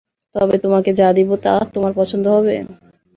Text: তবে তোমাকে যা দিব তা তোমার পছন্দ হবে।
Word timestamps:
তবে 0.35 0.55
তোমাকে 0.63 0.91
যা 0.93 1.07
দিব 1.17 1.29
তা 1.43 1.53
তোমার 1.73 1.91
পছন্দ 1.99 2.25
হবে। 2.35 2.55